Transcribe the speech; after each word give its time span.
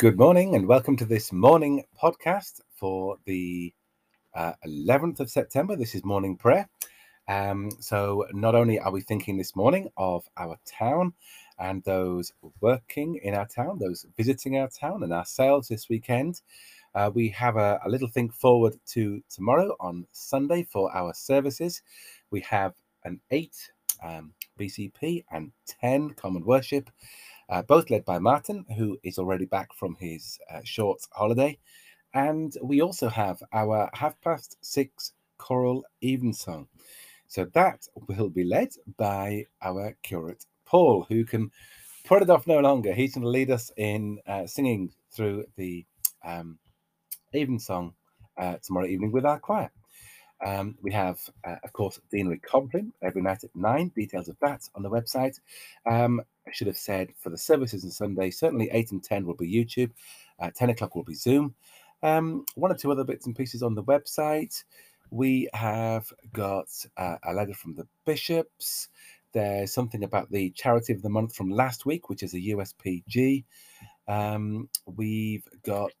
Good 0.00 0.16
morning 0.16 0.54
and 0.54 0.66
welcome 0.66 0.96
to 0.96 1.04
this 1.04 1.30
morning 1.30 1.84
podcast 2.02 2.62
for 2.74 3.18
the 3.26 3.74
uh, 4.34 4.54
11th 4.66 5.20
of 5.20 5.28
September. 5.28 5.76
This 5.76 5.94
is 5.94 6.06
morning 6.06 6.38
prayer. 6.38 6.70
Um, 7.28 7.70
so, 7.80 8.24
not 8.32 8.54
only 8.54 8.78
are 8.78 8.92
we 8.92 9.02
thinking 9.02 9.36
this 9.36 9.54
morning 9.54 9.90
of 9.98 10.26
our 10.38 10.56
town 10.64 11.12
and 11.58 11.84
those 11.84 12.32
working 12.62 13.20
in 13.22 13.34
our 13.34 13.46
town, 13.46 13.78
those 13.78 14.06
visiting 14.16 14.56
our 14.56 14.68
town, 14.68 15.02
and 15.02 15.12
ourselves 15.12 15.68
this 15.68 15.90
weekend, 15.90 16.40
uh, 16.94 17.10
we 17.12 17.28
have 17.28 17.56
a, 17.56 17.78
a 17.84 17.90
little 17.90 18.08
think 18.08 18.32
forward 18.32 18.76
to 18.92 19.22
tomorrow 19.28 19.76
on 19.80 20.06
Sunday 20.12 20.62
for 20.62 20.90
our 20.96 21.12
services. 21.12 21.82
We 22.30 22.40
have 22.40 22.72
an 23.04 23.20
8 23.30 23.54
um, 24.02 24.32
BCP 24.58 25.24
and 25.30 25.52
10 25.82 26.12
common 26.12 26.42
worship 26.46 26.88
uh, 27.50 27.62
both 27.62 27.90
led 27.90 28.04
by 28.04 28.18
Martin, 28.18 28.64
who 28.76 28.98
is 29.02 29.18
already 29.18 29.44
back 29.44 29.74
from 29.74 29.96
his 29.96 30.38
uh, 30.50 30.60
short 30.64 31.00
holiday. 31.12 31.58
And 32.14 32.56
we 32.62 32.80
also 32.80 33.08
have 33.08 33.42
our 33.52 33.90
half 33.94 34.20
past 34.20 34.56
six 34.60 35.12
choral 35.38 35.84
evensong. 36.02 36.68
So 37.26 37.44
that 37.54 37.86
will 38.08 38.28
be 38.28 38.44
led 38.44 38.70
by 38.96 39.46
our 39.62 39.96
curate, 40.02 40.46
Paul, 40.64 41.06
who 41.08 41.24
can 41.24 41.50
put 42.04 42.22
it 42.22 42.30
off 42.30 42.46
no 42.46 42.58
longer. 42.60 42.92
He's 42.92 43.14
going 43.14 43.22
to 43.22 43.28
lead 43.28 43.50
us 43.50 43.70
in 43.76 44.18
uh, 44.26 44.46
singing 44.46 44.92
through 45.12 45.44
the 45.56 45.84
um, 46.24 46.58
evensong 47.32 47.94
uh, 48.36 48.56
tomorrow 48.62 48.86
evening 48.86 49.12
with 49.12 49.24
our 49.24 49.38
choir. 49.38 49.70
Um, 50.44 50.76
we 50.82 50.90
have, 50.92 51.20
uh, 51.44 51.56
of 51.62 51.72
course, 51.72 52.00
Deanery 52.12 52.40
Compline 52.42 52.92
every 53.02 53.22
night 53.22 53.44
at 53.44 53.54
nine. 53.54 53.88
Details 53.94 54.28
of 54.28 54.36
that 54.40 54.68
on 54.74 54.82
the 54.82 54.90
website. 54.90 55.38
Um, 55.88 56.22
I 56.50 56.52
should 56.52 56.66
have 56.66 56.76
said 56.76 57.12
for 57.16 57.30
the 57.30 57.38
services 57.38 57.84
on 57.84 57.92
Sunday, 57.92 58.30
certainly 58.30 58.68
8 58.72 58.90
and 58.92 59.02
10 59.02 59.24
will 59.24 59.34
be 59.34 59.50
YouTube, 59.50 59.92
uh, 60.40 60.50
10 60.54 60.70
o'clock 60.70 60.96
will 60.96 61.04
be 61.04 61.14
Zoom. 61.14 61.54
Um, 62.02 62.44
one 62.56 62.72
or 62.72 62.74
two 62.74 62.90
other 62.90 63.04
bits 63.04 63.26
and 63.26 63.36
pieces 63.36 63.62
on 63.62 63.74
the 63.74 63.84
website. 63.84 64.64
We 65.10 65.48
have 65.54 66.12
got 66.32 66.66
uh, 66.96 67.16
a 67.24 67.32
letter 67.32 67.54
from 67.54 67.74
the 67.74 67.86
bishops. 68.04 68.88
There's 69.32 69.72
something 69.72 70.02
about 70.02 70.30
the 70.32 70.50
charity 70.50 70.92
of 70.92 71.02
the 71.02 71.08
month 71.08 71.36
from 71.36 71.50
last 71.50 71.86
week, 71.86 72.08
which 72.08 72.24
is 72.24 72.34
a 72.34 72.40
USPG. 72.40 73.44
Um, 74.08 74.68
we've 74.86 75.46
got 75.64 75.92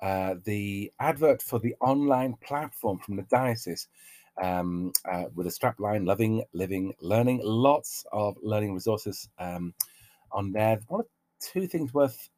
uh, 0.00 0.36
the 0.44 0.92
advert 1.00 1.42
for 1.42 1.58
the 1.58 1.74
online 1.80 2.34
platform 2.34 2.98
from 2.98 3.16
the 3.16 3.22
diocese 3.22 3.88
um, 4.42 4.92
uh, 5.10 5.24
with 5.34 5.46
a 5.46 5.50
strapline 5.50 6.06
loving, 6.06 6.42
living, 6.52 6.94
learning. 7.00 7.40
Lots 7.42 8.04
of 8.12 8.36
learning 8.42 8.74
resources 8.74 9.28
um, 9.38 9.74
on 10.32 10.52
there. 10.52 10.80
One 10.88 11.02
or 11.02 11.06
two 11.40 11.66
things 11.66 11.94
worth 11.94 12.28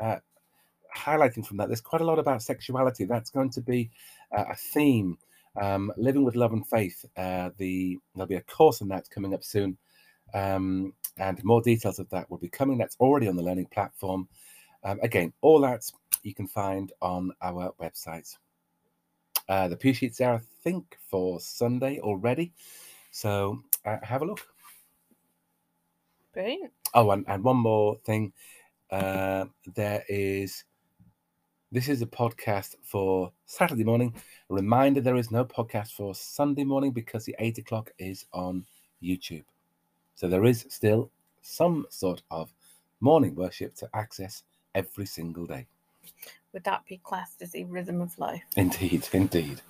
uh, 0.00 0.16
highlighting 0.96 1.46
from 1.46 1.56
that. 1.58 1.68
There's 1.68 1.80
quite 1.80 2.02
a 2.02 2.06
lot 2.06 2.18
about 2.18 2.42
sexuality. 2.42 3.04
That's 3.04 3.30
going 3.30 3.50
to 3.50 3.60
be 3.60 3.90
uh, 4.36 4.44
a 4.50 4.54
theme. 4.54 5.18
Um, 5.60 5.92
living 5.96 6.24
with 6.24 6.36
love 6.36 6.52
and 6.52 6.66
faith. 6.66 7.04
Uh, 7.16 7.50
the 7.56 7.98
there'll 8.14 8.28
be 8.28 8.36
a 8.36 8.42
course 8.42 8.80
on 8.80 8.88
that 8.88 9.10
coming 9.10 9.34
up 9.34 9.42
soon, 9.42 9.76
um, 10.32 10.92
and 11.16 11.42
more 11.42 11.60
details 11.60 11.98
of 11.98 12.08
that 12.10 12.30
will 12.30 12.38
be 12.38 12.48
coming. 12.48 12.78
That's 12.78 12.96
already 13.00 13.26
on 13.26 13.34
the 13.34 13.42
learning 13.42 13.66
platform. 13.72 14.28
Um, 14.84 15.00
again, 15.02 15.32
all 15.40 15.60
that 15.62 15.82
you 16.22 16.32
can 16.32 16.46
find 16.46 16.92
on 17.02 17.32
our 17.42 17.72
website. 17.80 18.36
Uh, 19.48 19.68
the 19.68 19.76
pew 19.76 19.94
sheets 19.94 20.18
there, 20.18 20.34
I 20.34 20.40
think, 20.62 20.98
for 21.08 21.40
Sunday 21.40 22.00
already. 22.00 22.52
So 23.10 23.62
uh, 23.84 23.96
have 24.02 24.22
a 24.22 24.26
look. 24.26 24.46
Brilliant. 26.34 26.72
Oh, 26.94 27.10
and, 27.10 27.24
and 27.28 27.42
one 27.42 27.56
more 27.56 27.96
thing. 28.04 28.32
Uh, 28.90 29.46
there 29.74 30.04
is, 30.08 30.64
this 31.72 31.88
is 31.88 32.02
a 32.02 32.06
podcast 32.06 32.76
for 32.82 33.32
Saturday 33.46 33.84
morning. 33.84 34.14
A 34.50 34.54
reminder 34.54 35.00
there 35.00 35.16
is 35.16 35.30
no 35.30 35.44
podcast 35.44 35.92
for 35.92 36.14
Sunday 36.14 36.64
morning 36.64 36.92
because 36.92 37.24
the 37.24 37.36
eight 37.38 37.58
o'clock 37.58 37.90
is 37.98 38.26
on 38.32 38.64
YouTube. 39.02 39.44
So 40.14 40.28
there 40.28 40.44
is 40.44 40.66
still 40.68 41.10
some 41.42 41.86
sort 41.90 42.22
of 42.30 42.52
morning 43.00 43.34
worship 43.34 43.74
to 43.76 43.88
access 43.94 44.42
every 44.74 45.06
single 45.06 45.46
day. 45.46 45.66
Would 46.52 46.64
that 46.64 46.86
be 46.86 46.96
classed 46.96 47.42
as 47.42 47.54
a 47.54 47.64
rhythm 47.64 48.00
of 48.00 48.18
life? 48.18 48.42
Indeed, 48.56 49.08
indeed, 49.12 49.60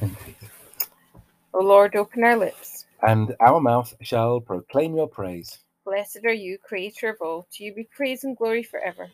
indeed. 0.00 0.36
O 1.54 1.60
Lord, 1.60 1.96
open 1.96 2.22
our 2.22 2.36
lips. 2.36 2.86
And 3.00 3.34
our 3.40 3.60
mouth 3.60 3.94
shall 4.02 4.40
proclaim 4.40 4.94
your 4.94 5.08
praise. 5.08 5.58
Blessed 5.84 6.20
are 6.24 6.32
you, 6.32 6.58
Creator 6.58 7.08
of 7.08 7.16
all. 7.22 7.46
To 7.52 7.64
you 7.64 7.74
be 7.74 7.84
praise 7.84 8.24
and 8.24 8.36
glory 8.36 8.62
forever. 8.62 9.10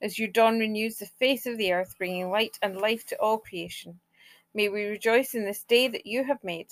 As 0.00 0.18
your 0.18 0.28
dawn 0.28 0.60
renews 0.60 0.96
the 0.96 1.06
face 1.06 1.44
of 1.44 1.58
the 1.58 1.72
earth, 1.72 1.96
bringing 1.98 2.30
light 2.30 2.56
and 2.62 2.80
life 2.80 3.04
to 3.06 3.20
all 3.20 3.38
creation, 3.38 3.98
may 4.54 4.68
we 4.68 4.84
rejoice 4.84 5.34
in 5.34 5.44
this 5.44 5.64
day 5.64 5.88
that 5.88 6.06
you 6.06 6.22
have 6.24 6.42
made. 6.44 6.68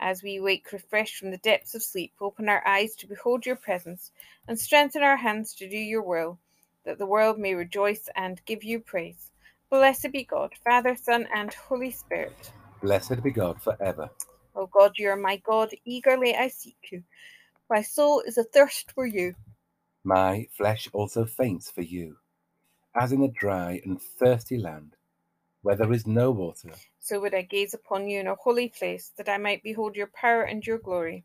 As 0.00 0.22
we 0.22 0.40
wake 0.40 0.72
refreshed 0.72 1.16
from 1.16 1.30
the 1.30 1.38
depths 1.38 1.74
of 1.74 1.82
sleep, 1.82 2.14
open 2.18 2.48
our 2.48 2.66
eyes 2.66 2.96
to 2.96 3.06
behold 3.06 3.44
your 3.44 3.56
presence, 3.56 4.10
and 4.48 4.58
strengthen 4.58 5.02
our 5.02 5.18
hands 5.18 5.54
to 5.56 5.68
do 5.68 5.76
your 5.76 6.02
will 6.02 6.38
that 6.84 6.98
the 6.98 7.06
world 7.06 7.38
may 7.38 7.54
rejoice 7.54 8.08
and 8.16 8.44
give 8.46 8.64
you 8.64 8.80
praise. 8.80 9.30
Blessed 9.70 10.12
be 10.12 10.24
God, 10.24 10.52
Father, 10.64 10.96
Son, 10.96 11.26
and 11.34 11.52
Holy 11.54 11.90
Spirit. 11.90 12.52
Blessed 12.82 13.22
be 13.22 13.30
God 13.30 13.62
forever. 13.62 14.10
O 14.54 14.66
God, 14.66 14.92
you 14.98 15.08
are 15.10 15.16
my 15.16 15.36
God, 15.36 15.70
eagerly 15.84 16.34
I 16.34 16.48
seek 16.48 16.76
you. 16.90 17.02
My 17.68 17.82
soul 17.82 18.22
is 18.26 18.36
athirst 18.36 18.92
for 18.92 19.06
you. 19.06 19.34
My 20.02 20.48
flesh 20.56 20.88
also 20.92 21.24
faints 21.24 21.70
for 21.70 21.82
you, 21.82 22.16
as 22.96 23.12
in 23.12 23.22
a 23.22 23.28
dry 23.28 23.80
and 23.84 24.00
thirsty 24.00 24.58
land, 24.58 24.96
where 25.62 25.76
there 25.76 25.92
is 25.92 26.06
no 26.06 26.30
water. 26.30 26.72
So 26.98 27.20
would 27.20 27.34
I 27.34 27.42
gaze 27.42 27.74
upon 27.74 28.08
you 28.08 28.18
in 28.18 28.26
a 28.26 28.34
holy 28.34 28.70
place, 28.70 29.12
that 29.18 29.28
I 29.28 29.36
might 29.36 29.62
behold 29.62 29.94
your 29.94 30.10
power 30.14 30.42
and 30.42 30.66
your 30.66 30.78
glory. 30.78 31.24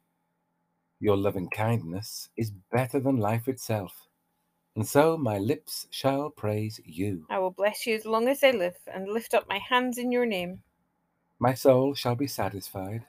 Your 1.00 1.18
loving 1.18 1.50
kindness 1.50 2.30
is 2.38 2.52
better 2.72 3.00
than 3.00 3.18
life 3.18 3.48
itself 3.48 4.05
and 4.76 4.88
so 4.88 5.18
my 5.18 5.38
lips 5.38 5.88
shall 5.90 6.30
praise 6.30 6.80
you. 6.86 7.26
I 7.30 7.40
will 7.40 7.52
bless 7.52 7.86
you 7.88 7.96
as 7.96 8.06
long 8.06 8.28
as 8.28 8.44
I 8.44 8.52
live, 8.52 8.76
and 8.94 9.08
lift 9.08 9.34
up 9.34 9.48
my 9.48 9.60
hands 9.60 9.98
in 9.98 10.12
your 10.12 10.26
name. 10.26 10.62
My 11.40 11.54
soul 11.54 11.94
shall 11.94 12.16
be 12.16 12.28
satisfied, 12.28 13.06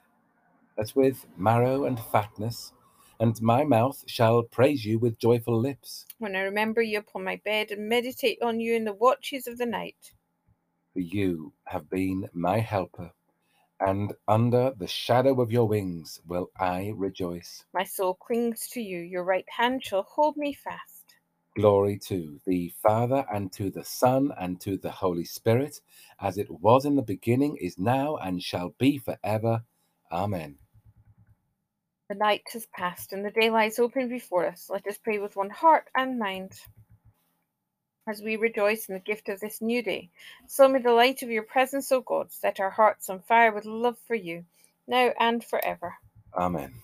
as 0.77 0.95
with 0.95 1.25
marrow 1.37 1.85
and 1.85 1.99
fatness, 1.99 2.73
and 3.19 3.41
my 3.41 3.63
mouth 3.63 4.03
shall 4.07 4.43
praise 4.43 4.85
you 4.85 4.99
with 4.99 5.19
joyful 5.19 5.59
lips. 5.59 6.05
When 6.19 6.35
I 6.35 6.41
remember 6.41 6.81
you 6.81 6.99
upon 6.99 7.23
my 7.23 7.41
bed 7.43 7.71
and 7.71 7.89
meditate 7.89 8.41
on 8.41 8.59
you 8.59 8.75
in 8.75 8.85
the 8.85 8.93
watches 8.93 9.47
of 9.47 9.57
the 9.57 9.65
night. 9.65 10.13
For 10.93 10.99
you 10.99 11.53
have 11.65 11.89
been 11.89 12.29
my 12.33 12.59
helper, 12.59 13.11
and 13.79 14.13
under 14.27 14.73
the 14.77 14.87
shadow 14.87 15.41
of 15.41 15.51
your 15.51 15.67
wings 15.67 16.19
will 16.25 16.49
I 16.59 16.93
rejoice. 16.95 17.63
My 17.73 17.83
soul 17.83 18.15
clings 18.15 18.67
to 18.69 18.81
you, 18.81 18.99
your 18.99 19.23
right 19.23 19.45
hand 19.57 19.83
shall 19.83 20.03
hold 20.03 20.37
me 20.37 20.53
fast. 20.53 20.96
Glory 21.57 21.97
to 21.97 22.39
the 22.45 22.71
Father, 22.83 23.25
and 23.33 23.51
to 23.51 23.71
the 23.71 23.83
Son, 23.83 24.31
and 24.39 24.61
to 24.61 24.77
the 24.77 24.91
Holy 24.91 25.25
Spirit, 25.25 25.81
as 26.21 26.37
it 26.37 26.51
was 26.51 26.85
in 26.85 26.95
the 26.95 27.01
beginning, 27.01 27.57
is 27.57 27.79
now, 27.79 28.15
and 28.17 28.43
shall 28.43 28.75
be 28.77 28.99
forever. 28.99 29.63
Amen. 30.11 30.57
The 32.09 32.15
night 32.15 32.43
has 32.53 32.67
passed, 32.67 33.11
and 33.11 33.25
the 33.25 33.31
day 33.31 33.49
lies 33.49 33.79
open 33.79 34.07
before 34.07 34.45
us. 34.45 34.69
Let 34.69 34.85
us 34.85 34.99
pray 34.99 35.17
with 35.17 35.35
one 35.35 35.49
heart 35.49 35.89
and 35.95 36.19
mind. 36.19 36.51
As 38.07 38.21
we 38.21 38.35
rejoice 38.35 38.87
in 38.87 38.93
the 38.93 39.01
gift 39.01 39.27
of 39.27 39.39
this 39.39 39.59
new 39.59 39.81
day, 39.81 40.11
so 40.45 40.69
may 40.69 40.79
the 40.79 40.91
light 40.91 41.23
of 41.23 41.31
your 41.31 41.41
presence, 41.41 41.91
O 41.91 42.01
God, 42.01 42.31
set 42.31 42.59
our 42.59 42.69
hearts 42.69 43.09
on 43.09 43.21
fire 43.21 43.51
with 43.51 43.65
love 43.65 43.97
for 44.05 44.13
you, 44.13 44.45
now 44.87 45.09
and 45.19 45.43
forever. 45.43 45.95
Amen. 46.35 46.75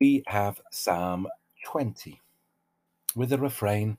We 0.00 0.22
have 0.26 0.62
Psalm 0.70 1.28
20 1.66 2.18
with 3.16 3.30
the 3.30 3.38
refrain, 3.38 3.98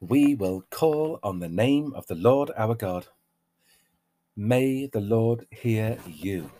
We 0.00 0.34
will 0.34 0.64
call 0.70 1.18
on 1.22 1.38
the 1.38 1.48
name 1.48 1.92
of 1.94 2.06
the 2.06 2.14
Lord 2.14 2.50
our 2.56 2.74
God. 2.74 3.06
May 4.36 4.86
the 4.86 5.00
Lord 5.00 5.46
hear 5.50 5.98
you 6.06 6.50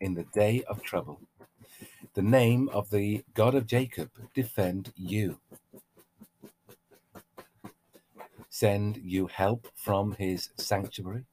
in 0.00 0.14
the 0.14 0.26
day 0.34 0.64
of 0.64 0.82
trouble. 0.82 1.20
The 2.14 2.22
name 2.22 2.68
of 2.72 2.90
the 2.90 3.24
God 3.34 3.54
of 3.54 3.66
Jacob 3.66 4.10
defend 4.34 4.92
you. 4.96 5.38
Send 8.48 8.96
you 8.96 9.26
help 9.26 9.68
from 9.74 10.12
his 10.12 10.50
sanctuary 10.56 11.24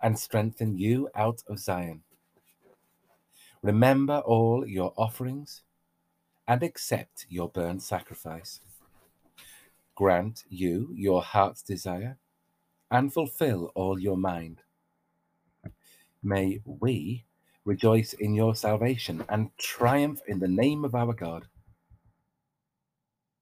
and 0.00 0.18
strengthen 0.18 0.78
you 0.78 1.10
out 1.14 1.42
of 1.48 1.58
Zion. 1.58 2.02
Remember 3.62 4.18
all 4.18 4.66
your 4.66 4.92
offerings 4.96 5.62
and 6.48 6.62
accept 6.62 7.26
your 7.28 7.48
burnt 7.48 7.82
sacrifice 7.82 8.60
grant 9.96 10.44
you 10.50 10.90
your 10.94 11.22
heart's 11.22 11.62
desire, 11.62 12.18
and 12.90 13.12
fulfill 13.12 13.72
all 13.76 13.98
your 14.00 14.18
mind. 14.18 14.62
May 16.22 16.60
we 16.66 17.24
rejoice 17.64 18.12
in 18.14 18.34
your 18.34 18.56
salvation 18.56 19.24
and 19.28 19.50
triumph 19.58 20.20
in 20.28 20.40
the 20.40 20.48
name 20.48 20.84
of 20.84 20.94
our 20.94 21.14
God. 21.14 21.46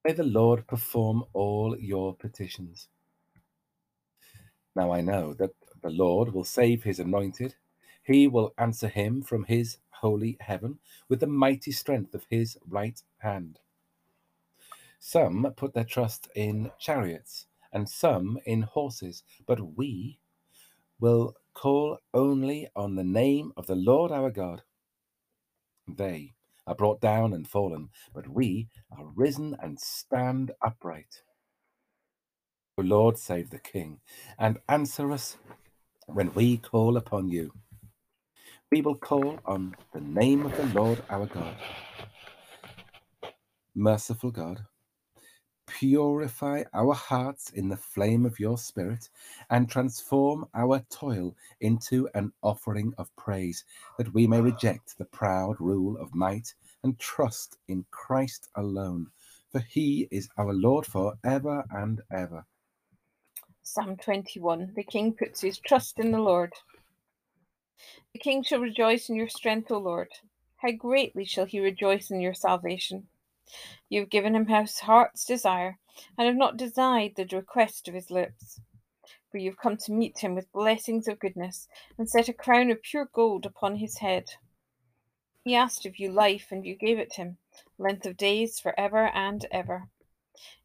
May 0.04 0.12
the 0.14 0.24
Lord 0.24 0.66
perform 0.66 1.24
all 1.34 1.76
your 1.78 2.14
petitions. 2.14 2.88
Now 4.76 4.92
I 4.92 5.02
know 5.02 5.34
that 5.34 5.52
the 5.82 5.90
Lord 5.90 6.34
will 6.34 6.44
save 6.44 6.84
his 6.84 7.00
anointed. 7.00 7.56
He 8.04 8.28
will 8.28 8.54
answer 8.58 8.88
him 8.88 9.22
from 9.22 9.44
his 9.44 9.78
holy 9.90 10.38
heaven 10.40 10.80
with 11.08 11.20
the 11.20 11.28
mighty 11.28 11.72
strength 11.72 12.14
of 12.14 12.26
his 12.30 12.58
right 12.68 13.00
hand. 13.18 13.60
Some 15.06 15.46
put 15.54 15.74
their 15.74 15.84
trust 15.84 16.28
in 16.34 16.72
chariots 16.78 17.44
and 17.70 17.86
some 17.86 18.38
in 18.46 18.62
horses, 18.62 19.22
but 19.46 19.76
we 19.76 20.18
will 20.98 21.34
call 21.52 21.98
only 22.14 22.68
on 22.74 22.94
the 22.94 23.04
name 23.04 23.52
of 23.58 23.66
the 23.66 23.74
Lord 23.74 24.10
our 24.10 24.30
God. 24.30 24.62
They 25.86 26.32
are 26.66 26.74
brought 26.74 27.02
down 27.02 27.34
and 27.34 27.46
fallen, 27.46 27.90
but 28.14 28.30
we 28.30 28.68
are 28.90 29.04
risen 29.14 29.54
and 29.62 29.78
stand 29.78 30.52
upright. 30.62 31.20
O 32.78 32.82
Lord, 32.82 33.18
save 33.18 33.50
the 33.50 33.58
King, 33.58 34.00
and 34.38 34.58
answer 34.70 35.12
us 35.12 35.36
when 36.06 36.32
we 36.32 36.56
call 36.56 36.96
upon 36.96 37.28
you. 37.28 37.52
We 38.72 38.80
will 38.80 38.96
call 38.96 39.38
on 39.44 39.76
the 39.92 40.00
name 40.00 40.46
of 40.46 40.56
the 40.56 40.80
Lord 40.80 41.02
our 41.10 41.26
God. 41.26 41.56
Merciful 43.74 44.30
God, 44.30 44.64
Purify 45.66 46.64
our 46.72 46.94
hearts 46.94 47.50
in 47.50 47.68
the 47.68 47.76
flame 47.76 48.26
of 48.26 48.38
your 48.38 48.58
Spirit 48.58 49.08
and 49.50 49.68
transform 49.68 50.46
our 50.54 50.80
toil 50.90 51.34
into 51.60 52.08
an 52.14 52.32
offering 52.42 52.92
of 52.98 53.14
praise, 53.16 53.64
that 53.98 54.12
we 54.12 54.26
may 54.26 54.40
reject 54.40 54.98
the 54.98 55.04
proud 55.06 55.56
rule 55.60 55.96
of 55.96 56.14
might 56.14 56.54
and 56.82 56.98
trust 56.98 57.58
in 57.68 57.84
Christ 57.90 58.48
alone. 58.54 59.10
For 59.50 59.60
he 59.60 60.08
is 60.10 60.28
our 60.36 60.52
Lord 60.52 60.86
for 60.86 61.14
ever 61.24 61.64
and 61.70 62.00
ever. 62.10 62.44
Psalm 63.62 63.96
21 63.96 64.72
The 64.74 64.82
king 64.82 65.14
puts 65.14 65.40
his 65.40 65.58
trust 65.58 65.98
in 65.98 66.12
the 66.12 66.20
Lord. 66.20 66.52
The 68.12 68.18
king 68.18 68.42
shall 68.42 68.60
rejoice 68.60 69.08
in 69.08 69.16
your 69.16 69.28
strength, 69.28 69.70
O 69.70 69.78
Lord. 69.78 70.12
How 70.56 70.70
greatly 70.72 71.24
shall 71.24 71.46
he 71.46 71.60
rejoice 71.60 72.10
in 72.10 72.20
your 72.20 72.34
salvation! 72.34 73.08
You 73.90 74.00
have 74.00 74.10
given 74.10 74.34
him 74.34 74.46
his 74.46 74.80
heart's 74.80 75.26
desire, 75.26 75.78
and 76.16 76.26
have 76.26 76.36
not 76.36 76.56
denied 76.56 77.14
the 77.16 77.26
request 77.26 77.88
of 77.88 77.94
his 77.94 78.10
lips. 78.10 78.60
For 79.30 79.38
you 79.38 79.50
have 79.50 79.58
come 79.58 79.76
to 79.78 79.92
meet 79.92 80.20
him 80.20 80.34
with 80.34 80.50
blessings 80.52 81.08
of 81.08 81.18
goodness, 81.18 81.68
and 81.98 82.08
set 82.08 82.28
a 82.28 82.32
crown 82.32 82.70
of 82.70 82.82
pure 82.82 83.04
gold 83.12 83.44
upon 83.44 83.76
his 83.76 83.98
head. 83.98 84.30
He 85.42 85.54
asked 85.54 85.84
of 85.84 85.98
you 85.98 86.10
life, 86.10 86.48
and 86.50 86.64
you 86.64 86.74
gave 86.74 86.98
it 86.98 87.16
him, 87.16 87.36
length 87.76 88.06
of 88.06 88.16
days 88.16 88.58
for 88.58 88.78
ever 88.80 89.08
and 89.08 89.44
ever. 89.50 89.90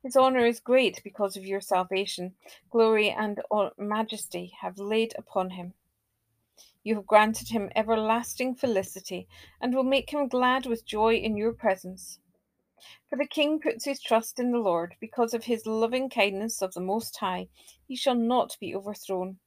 His 0.01 0.15
honour 0.15 0.45
is 0.45 0.59
great 0.59 1.01
because 1.03 1.35
of 1.35 1.45
your 1.45 1.61
salvation. 1.61 2.35
Glory 2.69 3.09
and 3.09 3.41
majesty 3.77 4.53
have 4.61 4.77
laid 4.77 5.13
upon 5.17 5.49
him. 5.49 5.73
You 6.81 6.95
have 6.95 7.05
granted 7.05 7.49
him 7.49 7.69
everlasting 7.75 8.55
felicity, 8.55 9.27
and 9.59 9.75
will 9.75 9.83
make 9.83 10.11
him 10.11 10.29
glad 10.29 10.65
with 10.65 10.85
joy 10.85 11.15
in 11.15 11.35
your 11.35 11.51
presence. 11.53 12.19
For 13.09 13.17
the 13.17 13.25
king 13.25 13.59
puts 13.59 13.85
his 13.85 14.01
trust 14.01 14.39
in 14.39 14.51
the 14.51 14.59
Lord, 14.59 14.95
because 14.99 15.33
of 15.33 15.45
his 15.45 15.65
loving 15.65 16.09
kindness 16.09 16.61
of 16.61 16.73
the 16.73 16.79
Most 16.79 17.17
High, 17.17 17.47
he 17.87 17.95
shall 17.95 18.15
not 18.15 18.57
be 18.59 18.75
overthrown. 18.75 19.39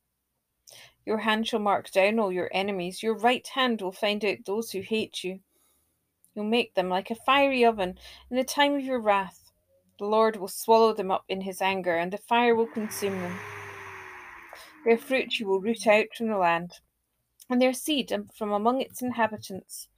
Your 1.04 1.18
hand 1.18 1.48
shall 1.48 1.60
mark 1.60 1.90
down 1.90 2.18
all 2.18 2.32
your 2.32 2.50
enemies, 2.52 3.02
your 3.02 3.14
right 3.14 3.46
hand 3.46 3.80
will 3.80 3.92
find 3.92 4.24
out 4.24 4.44
those 4.44 4.72
who 4.72 4.80
hate 4.80 5.24
you. 5.24 5.40
You'll 6.34 6.44
make 6.44 6.74
them 6.74 6.88
like 6.88 7.10
a 7.10 7.14
fiery 7.14 7.64
oven 7.64 7.98
in 8.30 8.36
the 8.36 8.44
time 8.44 8.74
of 8.74 8.82
your 8.82 9.00
wrath. 9.00 9.50
The 9.98 10.06
Lord 10.06 10.36
will 10.36 10.48
swallow 10.48 10.92
them 10.92 11.10
up 11.10 11.24
in 11.28 11.42
his 11.42 11.60
anger, 11.60 11.96
and 11.96 12.12
the 12.12 12.18
fire 12.18 12.54
will 12.54 12.66
consume 12.66 13.20
them. 13.20 13.38
Their 14.84 14.98
fruit 14.98 15.38
you 15.38 15.46
will 15.46 15.60
root 15.60 15.86
out 15.86 16.06
from 16.16 16.28
the 16.28 16.38
land, 16.38 16.80
and 17.48 17.60
their 17.60 17.72
seed 17.72 18.12
from 18.34 18.52
among 18.52 18.80
its 18.80 19.02
inhabitants 19.02 19.88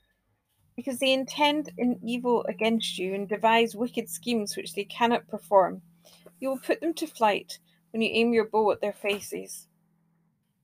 because 0.76 0.98
they 0.98 1.12
intend 1.12 1.70
an 1.78 1.98
evil 2.02 2.44
against 2.48 2.98
you 2.98 3.14
and 3.14 3.28
devise 3.28 3.76
wicked 3.76 4.08
schemes 4.08 4.56
which 4.56 4.74
they 4.74 4.84
cannot 4.84 5.28
perform. 5.28 5.82
You 6.40 6.50
will 6.50 6.58
put 6.58 6.80
them 6.80 6.94
to 6.94 7.06
flight 7.06 7.58
when 7.92 8.02
you 8.02 8.10
aim 8.12 8.32
your 8.32 8.46
bow 8.46 8.72
at 8.72 8.80
their 8.80 8.92
faces. 8.92 9.68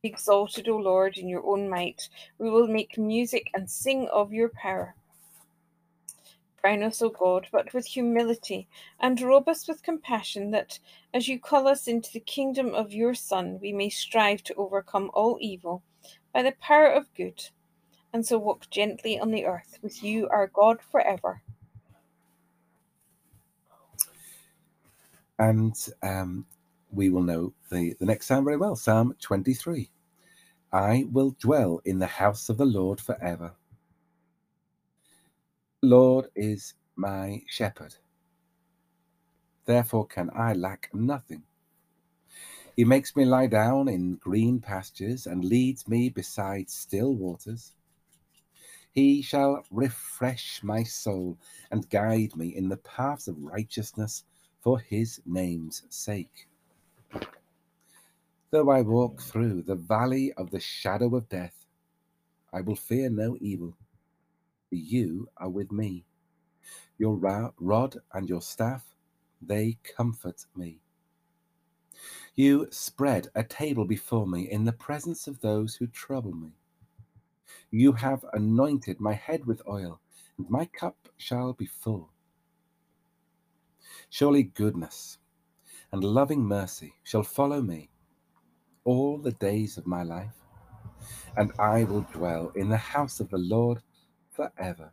Be 0.03 0.09
exalted, 0.09 0.69
O 0.69 0.77
Lord, 0.77 1.17
in 1.19 1.29
your 1.29 1.47
own 1.47 1.69
might. 1.69 2.09
We 2.39 2.51
will 2.51 2.67
make 2.67 2.99
music 2.99 3.51
and 3.55 3.71
sing 3.71 4.09
of 4.09 4.33
your 4.33 4.49
power. 4.49 4.95
Crown 6.61 6.83
us, 6.83 7.01
O 7.01 7.09
God, 7.09 7.47
but 7.53 7.73
with 7.73 7.87
humility, 7.87 8.69
and 8.99 9.21
robe 9.21 9.49
us 9.49 9.67
with 9.67 9.83
compassion, 9.83 10.51
that, 10.51 10.79
as 11.15 11.29
you 11.29 11.39
call 11.39 11.69
us 11.69 11.87
into 11.87 12.13
the 12.13 12.21
kingdom 12.21 12.75
of 12.75 12.93
your 12.93 13.15
Son, 13.15 13.59
we 13.63 13.73
may 13.73 13.89
strive 13.89 14.43
to 14.43 14.55
overcome 14.55 15.11
all 15.15 15.39
evil 15.41 15.83
by 16.35 16.43
the 16.43 16.55
power 16.61 16.87
of 16.87 17.15
good 17.15 17.43
and 18.13 18.25
so 18.27 18.39
walk 18.39 18.69
gently 18.71 19.19
on 19.19 19.31
the 19.31 19.47
earth 19.47 19.79
with 19.83 20.03
you, 20.03 20.29
our 20.29 20.49
God, 20.49 20.79
forever. 20.91 21.43
And 25.39 25.75
um, 26.03 26.47
we 26.91 27.09
will 27.09 27.23
know 27.23 27.55
the, 27.71 27.95
the 27.99 28.07
next 28.07 28.27
psalm 28.27 28.45
very 28.45 28.57
well 28.57 28.77
Psalm 28.77 29.15
23. 29.21 29.91
I 30.73 31.07
will 31.11 31.37
dwell 31.41 31.81
in 31.85 31.99
the 31.99 32.07
house 32.07 32.49
of 32.49 32.59
the 32.59 32.65
Lord 32.65 33.01
forever. 33.01 33.55
Lord 35.83 36.27
is 36.37 36.75
my 36.97 37.43
shepherd. 37.49 37.97
Therefore 39.67 40.07
can 40.07 40.31
I 40.35 40.53
lack 40.53 40.91
nothing. 40.93 41.45
He 42.77 42.85
makes 42.85 43.17
me 43.17 43.25
lie 43.25 43.47
down 43.47 43.89
in 43.89 44.17
green 44.17 44.61
pastures 44.61 45.27
and 45.27 45.45
leads 45.45 45.89
me 45.89 46.09
beside 46.09 46.71
still 46.71 47.15
waters. 47.15 47.73
He 48.93 49.23
shall 49.23 49.65
refresh 49.71 50.63
my 50.63 50.83
soul 50.83 51.39
and 51.71 51.89
guide 51.91 52.35
me 52.37 52.57
in 52.57 52.69
the 52.69 52.79
paths 52.79 53.29
of 53.29 53.43
righteousness 53.43 54.25
for 54.61 54.81
his 54.81 55.21
name's 55.25 55.85
sake. 55.91 56.49
Though 58.51 58.71
I 58.71 58.83
walk 58.83 59.21
through 59.21 59.63
the 59.63 59.77
valley 59.77 60.33
of 60.33 60.51
the 60.51 60.59
shadow 60.59 61.15
of 61.15 61.29
death, 61.29 61.67
I 62.53 62.63
will 62.63 62.75
fear 62.75 63.09
no 63.09 63.37
evil. 63.41 63.77
For 64.69 64.75
you 64.75 65.29
are 65.37 65.49
with 65.49 65.71
me. 65.71 66.05
Your 66.99 67.17
rod 67.17 67.97
and 68.13 68.29
your 68.29 68.43
staff, 68.43 68.85
they 69.41 69.79
comfort 69.85 70.45
me. 70.57 70.81
You 72.35 72.67
spread 72.71 73.29
a 73.35 73.45
table 73.45 73.85
before 73.85 74.27
me 74.27 74.51
in 74.51 74.65
the 74.65 74.73
presence 74.73 75.27
of 75.27 75.41
those 75.41 75.77
who 75.77 75.87
trouble 75.87 76.33
me. 76.33 76.53
You 77.71 77.93
have 77.93 78.25
anointed 78.33 79.01
my 79.01 79.15
head 79.15 79.47
with 79.47 79.63
oil, 79.69 80.01
and 80.39 80.49
my 80.51 80.67
cup 80.67 81.09
shall 81.17 81.53
be 81.53 81.67
full. 81.67 82.11
Surely 84.09 84.45
goodness 84.45 85.19
and 85.93 86.03
loving 86.05 86.43
mercy 86.43 86.95
shall 87.03 87.23
follow 87.23 87.61
me 87.63 87.91
all 88.85 89.19
the 89.19 89.33
days 89.33 89.77
of 89.77 89.87
my 89.87 90.03
life, 90.03 90.35
and 91.37 91.53
I 91.59 91.85
will 91.85 92.07
dwell 92.13 92.53
in 92.55 92.69
the 92.69 92.77
house 92.77 93.21
of 93.21 93.31
the 93.31 93.39
Lord 93.39 93.83
forever. 94.31 94.93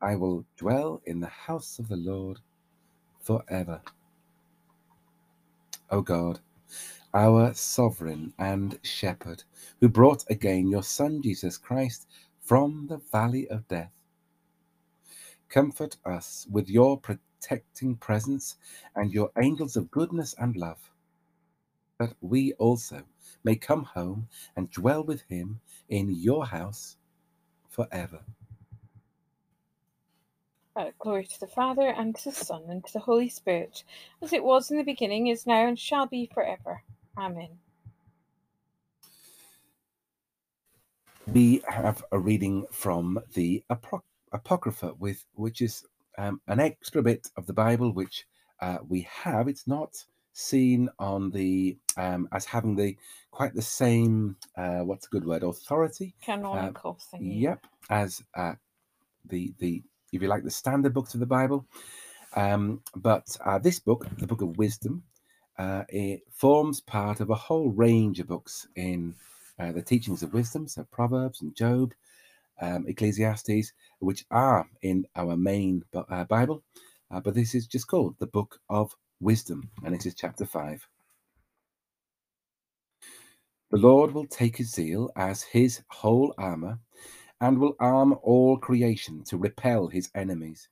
I 0.00 0.16
will 0.16 0.44
dwell 0.56 1.00
in 1.06 1.20
the 1.20 1.28
house 1.28 1.78
of 1.78 1.88
the 1.88 1.96
Lord 1.96 2.40
forever. 3.20 3.80
O 5.90 6.00
God, 6.00 6.40
our 7.14 7.52
sovereign 7.54 8.32
and 8.38 8.78
shepherd, 8.82 9.44
who 9.80 9.88
brought 9.88 10.24
again 10.30 10.68
your 10.68 10.82
Son 10.82 11.20
Jesus 11.22 11.58
Christ 11.58 12.06
from 12.40 12.86
the 12.88 12.98
valley 13.12 13.48
of 13.48 13.68
death. 13.68 13.92
Comfort 15.48 15.96
us 16.06 16.46
with 16.50 16.70
your 16.70 16.98
protecting 16.98 17.96
presence 17.96 18.56
and 18.96 19.12
your 19.12 19.30
angels 19.40 19.76
of 19.76 19.90
goodness 19.90 20.34
and 20.38 20.56
love, 20.56 20.90
that 21.98 22.14
we 22.20 22.54
also 22.54 23.02
may 23.44 23.56
come 23.56 23.84
home 23.84 24.28
and 24.56 24.70
dwell 24.70 25.04
with 25.04 25.22
him 25.28 25.60
in 25.88 26.10
your 26.10 26.46
house 26.46 26.96
forever. 27.68 28.20
Uh, 30.74 30.90
glory 30.98 31.26
to 31.26 31.38
the 31.40 31.46
Father, 31.46 31.88
and 31.88 32.16
to 32.16 32.30
the 32.30 32.34
Son, 32.34 32.62
and 32.68 32.82
to 32.86 32.94
the 32.94 32.98
Holy 32.98 33.28
Spirit, 33.28 33.84
as 34.22 34.32
it 34.32 34.42
was 34.42 34.70
in 34.70 34.78
the 34.78 34.82
beginning, 34.82 35.26
is 35.26 35.46
now, 35.46 35.66
and 35.66 35.78
shall 35.78 36.06
be 36.06 36.30
forever. 36.32 36.82
Amen. 37.18 37.58
We 41.26 41.62
have 41.68 42.04
a 42.12 42.18
reading 42.18 42.66
from 42.72 43.18
the 43.34 43.64
Apocrypha, 44.32 44.94
with 44.98 45.24
which 45.34 45.60
is 45.62 45.84
um, 46.18 46.40
an 46.48 46.60
extra 46.60 47.02
bit 47.02 47.28
of 47.36 47.46
the 47.46 47.52
Bible 47.52 47.92
which 47.92 48.26
uh, 48.60 48.78
we 48.88 49.08
have. 49.24 49.48
It's 49.48 49.66
not 49.66 50.04
seen 50.32 50.88
on 50.98 51.30
the 51.30 51.78
um, 51.96 52.28
as 52.32 52.46
having 52.46 52.76
the 52.76 52.96
quite 53.30 53.54
the 53.54 53.62
same 53.62 54.36
uh, 54.56 54.80
what's 54.80 55.06
a 55.06 55.10
good 55.10 55.24
word 55.24 55.42
authority 55.42 56.14
canonical 56.22 56.94
thing. 56.94 57.30
Yep, 57.32 57.66
as 57.90 58.22
uh, 58.36 58.54
the 59.26 59.54
the 59.58 59.82
if 60.12 60.22
you 60.22 60.28
like 60.28 60.44
the 60.44 60.50
standard 60.50 60.94
books 60.94 61.14
of 61.14 61.20
the 61.20 61.26
Bible. 61.26 61.66
Um, 62.34 62.80
but 62.96 63.36
uh, 63.44 63.58
this 63.58 63.78
book, 63.78 64.06
the 64.18 64.26
Book 64.26 64.42
of 64.42 64.56
Wisdom, 64.56 65.02
uh, 65.58 65.84
it 65.88 66.22
forms 66.32 66.80
part 66.80 67.20
of 67.20 67.30
a 67.30 67.34
whole 67.34 67.70
range 67.70 68.20
of 68.20 68.28
books 68.28 68.66
in 68.76 69.14
uh, 69.58 69.72
the 69.72 69.82
teachings 69.82 70.22
of 70.22 70.32
wisdom, 70.32 70.66
so 70.68 70.84
Proverbs 70.90 71.42
and 71.42 71.54
Job, 71.54 71.94
um, 72.60 72.86
Ecclesiastes, 72.88 73.72
which 74.00 74.24
are 74.30 74.66
in 74.82 75.06
our 75.16 75.36
main 75.36 75.84
uh, 75.94 76.24
Bible. 76.24 76.62
Uh, 77.10 77.20
but 77.20 77.34
this 77.34 77.54
is 77.54 77.66
just 77.66 77.86
called 77.86 78.16
the 78.18 78.26
Book 78.26 78.60
of 78.70 78.94
Wisdom, 79.20 79.70
and 79.84 79.94
it 79.94 80.06
is 80.06 80.14
chapter 80.14 80.46
5. 80.46 80.88
The 83.70 83.78
Lord 83.78 84.12
will 84.12 84.26
take 84.26 84.56
his 84.58 84.72
zeal 84.72 85.10
as 85.16 85.42
his 85.42 85.82
whole 85.88 86.34
armour 86.38 86.78
and 87.40 87.58
will 87.58 87.76
arm 87.80 88.16
all 88.22 88.58
creation 88.58 89.24
to 89.24 89.36
repel 89.36 89.88
his 89.88 90.10
enemies. 90.14 90.68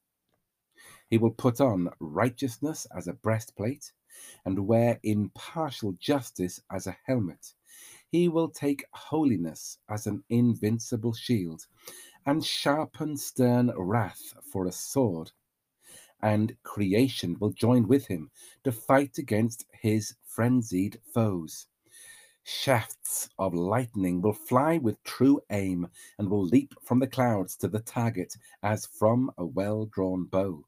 He 1.09 1.19
will 1.19 1.33
put 1.33 1.61
on 1.61 1.91
righteousness 1.99 2.87
as 2.97 3.09
a 3.09 3.13
breastplate 3.13 3.93
and 4.45 4.67
wear 4.67 4.99
impartial 5.02 5.93
justice 5.93 6.61
as 6.71 6.87
a 6.87 6.97
helmet. 7.05 7.55
He 8.11 8.29
will 8.29 8.49
take 8.49 8.85
holiness 8.93 9.79
as 9.88 10.07
an 10.07 10.25
invincible 10.29 11.14
shield 11.14 11.67
and 12.26 12.45
sharpen 12.45 13.17
stern 13.17 13.73
wrath 13.76 14.35
for 14.43 14.67
a 14.67 14.73
sword. 14.73 15.31
And 16.23 16.55
creation 16.62 17.37
will 17.40 17.50
join 17.50 17.88
with 17.88 18.07
him 18.07 18.31
to 18.64 18.73
fight 18.73 19.17
against 19.19 19.64
his 19.73 20.14
frenzied 20.26 21.00
foes. 21.14 21.67
Shafts 22.43 23.29
of 23.38 23.55
lightning 23.55 24.21
will 24.21 24.33
fly 24.33 24.79
with 24.79 25.02
true 25.05 25.40
aim 25.50 25.88
and 26.19 26.29
will 26.29 26.45
leap 26.45 26.75
from 26.83 26.99
the 26.99 27.07
clouds 27.07 27.57
to 27.57 27.69
the 27.69 27.81
target 27.81 28.37
as 28.62 28.87
from 28.87 29.31
a 29.38 29.47
well 29.47 29.87
drawn 29.87 30.25
bow. 30.25 30.67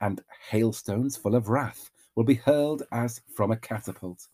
And 0.00 0.22
hailstones 0.50 1.16
full 1.16 1.34
of 1.34 1.48
wrath 1.48 1.90
will 2.16 2.24
be 2.24 2.34
hurled 2.34 2.82
as 2.90 3.20
from 3.32 3.52
a 3.52 3.56
catapult. 3.56 4.26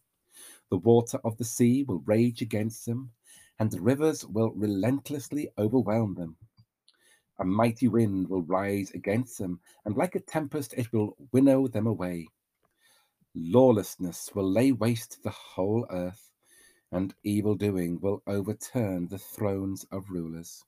The 0.71 0.79
water 0.79 1.19
of 1.25 1.37
the 1.37 1.45
sea 1.45 1.83
will 1.83 2.03
rage 2.07 2.41
against 2.41 2.87
them, 2.87 3.11
and 3.59 3.71
the 3.71 3.81
rivers 3.81 4.25
will 4.25 4.53
relentlessly 4.53 5.51
overwhelm 5.59 6.15
them. 6.15 6.37
A 7.39 7.45
mighty 7.45 7.89
wind 7.89 8.29
will 8.29 8.43
rise 8.43 8.91
against 8.93 9.39
them, 9.39 9.61
and 9.85 9.97
like 9.97 10.15
a 10.15 10.21
tempest 10.21 10.73
it 10.75 10.91
will 10.93 11.17
winnow 11.33 11.67
them 11.67 11.87
away. 11.87 12.29
Lawlessness 13.35 14.31
will 14.35 14.51
lay 14.51 14.73
waste 14.73 15.23
the 15.23 15.31
whole 15.31 15.87
earth, 15.91 16.31
and 16.93 17.15
evil 17.25 17.55
doing 17.55 17.99
will 18.01 18.23
overturn 18.27 19.09
the 19.09 19.19
thrones 19.19 19.85
of 19.91 20.09
rulers. 20.09 20.65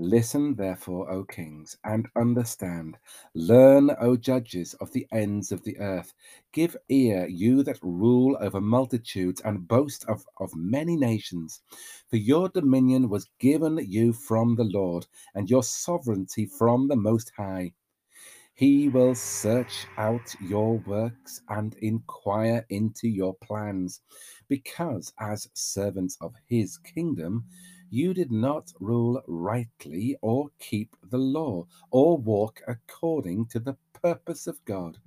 Listen, 0.00 0.54
therefore, 0.54 1.10
O 1.10 1.24
kings, 1.24 1.76
and 1.82 2.06
understand. 2.14 2.96
Learn, 3.34 3.90
O 4.00 4.16
judges 4.16 4.74
of 4.74 4.92
the 4.92 5.08
ends 5.10 5.50
of 5.50 5.64
the 5.64 5.76
earth. 5.80 6.14
Give 6.52 6.76
ear, 6.88 7.26
you 7.26 7.64
that 7.64 7.82
rule 7.82 8.38
over 8.40 8.60
multitudes 8.60 9.40
and 9.44 9.66
boast 9.66 10.04
of, 10.08 10.24
of 10.38 10.54
many 10.54 10.94
nations. 10.94 11.62
For 12.10 12.16
your 12.16 12.48
dominion 12.48 13.08
was 13.08 13.28
given 13.40 13.76
you 13.88 14.12
from 14.12 14.54
the 14.54 14.62
Lord, 14.62 15.04
and 15.34 15.50
your 15.50 15.64
sovereignty 15.64 16.46
from 16.46 16.86
the 16.86 16.96
Most 16.96 17.32
High. 17.36 17.72
He 18.54 18.88
will 18.88 19.16
search 19.16 19.86
out 19.96 20.34
your 20.40 20.78
works 20.78 21.42
and 21.48 21.74
inquire 21.82 22.64
into 22.70 23.08
your 23.08 23.34
plans, 23.34 24.00
because 24.48 25.12
as 25.18 25.48
servants 25.54 26.16
of 26.20 26.34
his 26.46 26.78
kingdom, 26.78 27.46
you 27.90 28.12
did 28.14 28.30
not 28.30 28.72
rule 28.80 29.22
rightly 29.26 30.16
or 30.20 30.50
keep 30.58 30.94
the 31.10 31.18
law 31.18 31.66
or 31.90 32.18
walk 32.18 32.60
according 32.68 33.46
to 33.46 33.58
the 33.58 33.76
purpose 34.02 34.46
of 34.46 34.64
God. 34.64 34.98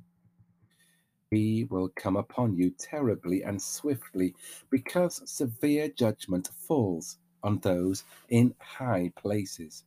He 1.30 1.66
will 1.66 1.90
come 1.96 2.18
upon 2.18 2.58
you 2.58 2.72
terribly 2.72 3.44
and 3.44 3.62
swiftly 3.62 4.36
because 4.70 5.22
severe 5.26 5.90
judgment 5.90 6.50
falls 6.68 7.18
on 7.44 7.60
those 7.60 8.04
in 8.30 8.54
high 8.60 9.12
places. 9.16 9.84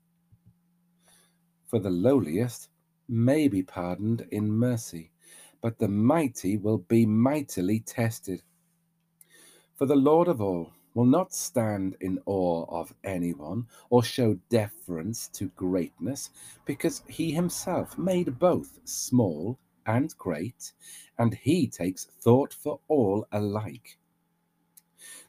For 1.67 1.79
the 1.79 1.91
lowliest 1.91 2.71
may 3.09 3.49
be 3.49 3.63
pardoned 3.63 4.27
in 4.31 4.51
mercy, 4.51 5.11
but 5.61 5.79
the 5.79 5.89
mighty 5.89 6.57
will 6.57 6.79
be 6.79 7.05
mightily 7.05 7.81
tested. 7.81 8.43
For 9.77 9.87
the 9.87 9.97
Lord 9.97 10.29
of 10.29 10.41
all 10.41 10.73
will 10.95 11.05
not 11.05 11.35
stand 11.35 11.97
in 12.01 12.21
awe 12.25 12.65
of 12.69 12.95
anyone 13.03 13.67
or 13.91 14.03
show 14.03 14.39
deference 14.49 15.29
to 15.29 15.49
greatness, 15.57 16.31
because 16.65 17.03
he 17.09 17.33
himself 17.33 17.99
made 17.99 18.39
both 18.39 18.79
small 18.85 19.59
and 19.87 20.17
great, 20.17 20.73
and 21.19 21.35
he 21.35 21.67
takes 21.67 22.07
thought 22.21 22.55
for 22.55 22.81
all 22.89 23.27
alike. 23.33 23.99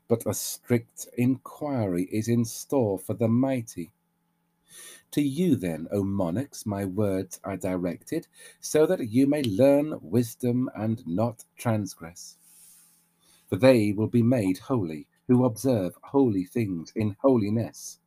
But 0.07 0.25
a 0.27 0.34
strict 0.34 1.07
inquiry 1.17 2.07
is 2.12 2.27
in 2.27 2.45
store 2.45 3.00
for 3.00 3.15
the 3.15 3.27
mighty. 3.27 3.91
To 5.12 5.22
you, 5.22 5.55
then, 5.55 5.88
O 5.91 6.03
monarchs, 6.03 6.65
my 6.65 6.86
words 6.86 7.39
are 7.43 7.57
directed, 7.57 8.27
so 8.60 8.86
that 8.86 9.10
you 9.10 9.27
may 9.27 9.41
learn 9.43 9.98
wisdom 10.01 10.69
and 10.75 11.05
not 11.07 11.45
transgress. 11.57 12.38
For 13.50 13.55
they 13.55 13.93
will 13.93 14.07
be 14.07 14.24
made 14.24 14.57
holy 14.57 15.07
who 15.27 15.46
observe 15.46 15.94
holy 16.03 16.46
things 16.46 16.91
in 16.96 17.15
holiness, 17.22 18.00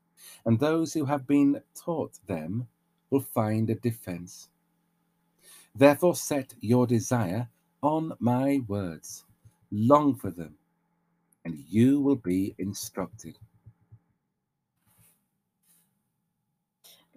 and 0.44 0.58
those 0.58 0.92
who 0.94 1.04
have 1.04 1.26
been 1.26 1.60
taught 1.74 2.18
them 2.26 2.68
will 3.10 3.20
find 3.34 3.70
a 3.70 3.74
defense. 3.74 4.48
Therefore, 5.74 6.14
set 6.14 6.54
your 6.60 6.86
desire 6.86 7.48
on 7.82 8.12
my 8.18 8.60
words, 8.66 9.24
long 9.70 10.14
for 10.14 10.30
them, 10.30 10.54
and 11.44 11.58
you 11.68 12.00
will 12.00 12.16
be 12.16 12.54
instructed. 12.58 13.38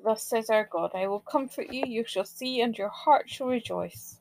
Thus 0.03 0.23
says 0.23 0.49
our 0.49 0.67
God, 0.71 0.91
I 0.95 1.07
will 1.07 1.19
comfort 1.19 1.71
you, 1.71 1.83
you 1.87 2.03
shall 2.05 2.25
see, 2.25 2.61
and 2.61 2.77
your 2.77 2.89
heart 2.89 3.29
shall 3.29 3.47
rejoice. 3.47 4.17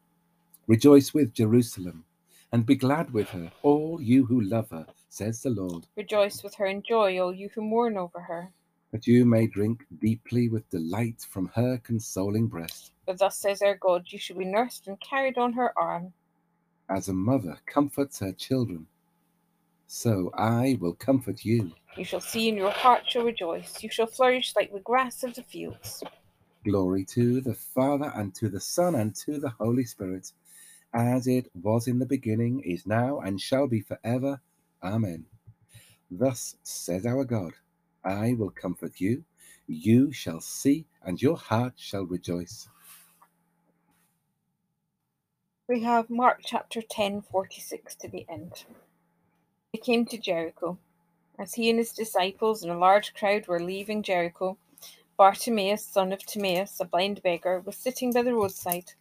Rejoice 0.66 1.14
with 1.14 1.34
Jerusalem 1.34 2.04
and 2.52 2.66
be 2.66 2.76
glad 2.76 3.12
with 3.12 3.30
her, 3.30 3.52
all 3.62 4.00
you 4.00 4.26
who 4.26 4.40
love 4.40 4.70
her, 4.70 4.86
says 5.10 5.42
the 5.42 5.50
Lord. 5.50 5.86
Rejoice 5.96 6.42
with 6.42 6.54
her 6.54 6.66
and 6.66 6.84
joy, 6.84 7.20
all 7.20 7.34
you 7.34 7.50
who 7.54 7.60
mourn 7.60 7.96
over 7.98 8.20
her. 8.20 8.50
That 8.92 9.06
you 9.06 9.24
may 9.24 9.46
drink 9.46 9.84
deeply 10.00 10.48
with 10.48 10.68
delight 10.70 11.26
from 11.28 11.50
her 11.54 11.78
consoling 11.78 12.46
breast. 12.46 12.92
For 13.04 13.14
thus 13.14 13.38
says 13.38 13.60
our 13.60 13.76
God, 13.76 14.04
you 14.08 14.18
shall 14.18 14.38
be 14.38 14.44
nursed 14.44 14.86
and 14.86 14.98
carried 15.00 15.36
on 15.36 15.52
her 15.52 15.72
arm. 15.78 16.12
As 16.88 17.08
a 17.08 17.12
mother 17.12 17.58
comforts 17.66 18.18
her 18.20 18.32
children, 18.32 18.86
so 19.86 20.30
I 20.34 20.78
will 20.80 20.94
comfort 20.94 21.44
you. 21.44 21.72
You 21.96 22.04
shall 22.04 22.20
see, 22.20 22.48
and 22.48 22.58
your 22.58 22.70
heart 22.70 23.02
shall 23.08 23.24
rejoice. 23.24 23.82
You 23.82 23.90
shall 23.90 24.06
flourish 24.06 24.54
like 24.56 24.72
the 24.72 24.80
grass 24.80 25.22
of 25.22 25.34
the 25.34 25.42
fields. 25.42 26.02
Glory 26.64 27.04
to 27.06 27.40
the 27.40 27.54
Father, 27.54 28.12
and 28.14 28.34
to 28.36 28.48
the 28.48 28.60
Son, 28.60 28.94
and 28.94 29.14
to 29.16 29.38
the 29.38 29.50
Holy 29.50 29.84
Spirit 29.84 30.32
as 30.92 31.26
it 31.26 31.50
was 31.54 31.86
in 31.86 31.98
the 31.98 32.06
beginning, 32.06 32.60
is 32.60 32.86
now, 32.86 33.20
and 33.20 33.40
shall 33.40 33.66
be 33.66 33.80
forever. 33.80 34.40
Amen. 34.82 35.26
Thus 36.10 36.56
says 36.62 37.06
our 37.06 37.24
God 37.24 37.52
I 38.04 38.34
will 38.34 38.50
comfort 38.50 39.00
you, 39.00 39.24
you 39.66 40.10
shall 40.10 40.40
see, 40.40 40.86
and 41.04 41.20
your 41.20 41.36
heart 41.36 41.74
shall 41.76 42.04
rejoice. 42.04 42.68
We 45.68 45.82
have 45.82 46.10
Mark 46.10 46.40
chapter 46.44 46.82
10, 46.82 47.22
46 47.22 47.94
to 47.96 48.08
the 48.08 48.26
end. 48.28 48.64
They 49.72 49.78
came 49.78 50.04
to 50.06 50.18
Jericho. 50.18 50.78
As 51.38 51.54
he 51.54 51.70
and 51.70 51.78
his 51.78 51.92
disciples 51.92 52.62
and 52.62 52.72
a 52.72 52.78
large 52.78 53.14
crowd 53.14 53.46
were 53.46 53.60
leaving 53.60 54.02
Jericho, 54.02 54.58
Bartimaeus, 55.16 55.86
son 55.86 56.12
of 56.12 56.26
Timaeus, 56.26 56.80
a 56.80 56.84
blind 56.86 57.22
beggar, 57.22 57.60
was 57.60 57.76
sitting 57.76 58.12
by 58.12 58.22
the 58.22 58.34
roadside. 58.34 58.92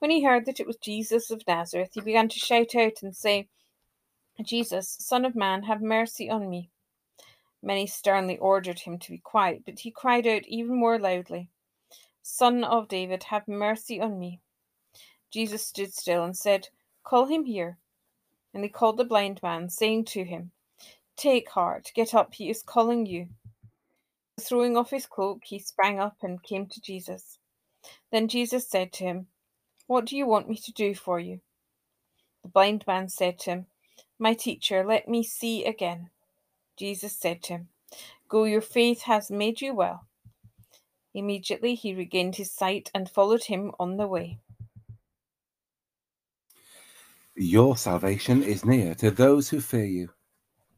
When 0.00 0.10
he 0.10 0.22
heard 0.22 0.44
that 0.46 0.60
it 0.60 0.66
was 0.66 0.76
Jesus 0.76 1.30
of 1.30 1.46
Nazareth, 1.48 1.92
he 1.94 2.02
began 2.02 2.28
to 2.28 2.38
shout 2.38 2.74
out 2.74 3.02
and 3.02 3.16
say, 3.16 3.48
Jesus, 4.42 4.88
Son 5.00 5.24
of 5.24 5.34
Man, 5.34 5.62
have 5.64 5.80
mercy 5.80 6.28
on 6.28 6.48
me. 6.48 6.70
Many 7.62 7.86
sternly 7.86 8.38
ordered 8.38 8.80
him 8.80 8.98
to 8.98 9.10
be 9.10 9.18
quiet, 9.18 9.62
but 9.64 9.80
he 9.80 9.90
cried 9.90 10.26
out 10.26 10.42
even 10.46 10.76
more 10.76 10.98
loudly, 10.98 11.48
Son 12.22 12.64
of 12.64 12.88
David, 12.88 13.24
have 13.24 13.48
mercy 13.48 14.00
on 14.00 14.18
me. 14.18 14.40
Jesus 15.30 15.66
stood 15.66 15.92
still 15.92 16.24
and 16.24 16.36
said, 16.36 16.68
Call 17.04 17.26
him 17.26 17.44
here. 17.44 17.78
And 18.52 18.62
he 18.62 18.68
called 18.68 18.96
the 18.96 19.04
blind 19.04 19.42
man, 19.42 19.68
saying 19.68 20.06
to 20.06 20.24
him, 20.24 20.50
Take 21.16 21.50
heart, 21.50 21.92
get 21.94 22.14
up, 22.14 22.34
he 22.34 22.50
is 22.50 22.62
calling 22.62 23.06
you. 23.06 23.28
Throwing 24.40 24.76
off 24.76 24.90
his 24.90 25.06
cloak, 25.06 25.42
he 25.44 25.58
sprang 25.58 25.98
up 25.98 26.16
and 26.22 26.42
came 26.42 26.66
to 26.66 26.80
Jesus. 26.80 27.38
Then 28.10 28.28
Jesus 28.28 28.68
said 28.68 28.92
to 28.94 29.04
him, 29.04 29.28
what 29.88 30.04
do 30.04 30.16
you 30.16 30.26
want 30.26 30.48
me 30.48 30.56
to 30.56 30.72
do 30.72 30.96
for 30.96 31.20
you? 31.20 31.40
The 32.42 32.48
blind 32.48 32.84
man 32.88 33.08
said 33.08 33.38
to 33.40 33.50
him, 33.50 33.66
My 34.18 34.34
teacher, 34.34 34.84
let 34.84 35.08
me 35.08 35.22
see 35.22 35.64
again. 35.64 36.10
Jesus 36.76 37.16
said 37.16 37.42
to 37.44 37.52
him, 37.54 37.68
Go, 38.28 38.44
your 38.44 38.60
faith 38.60 39.02
has 39.02 39.30
made 39.30 39.60
you 39.60 39.74
well. 39.74 40.06
Immediately 41.14 41.74
he 41.74 41.94
regained 41.94 42.36
his 42.36 42.50
sight 42.50 42.90
and 42.94 43.08
followed 43.08 43.44
him 43.44 43.72
on 43.78 43.96
the 43.96 44.06
way. 44.06 44.38
Your 47.36 47.76
salvation 47.76 48.42
is 48.42 48.64
near 48.64 48.94
to 48.96 49.10
those 49.10 49.48
who 49.48 49.60
fear 49.60 49.84
you, 49.84 50.10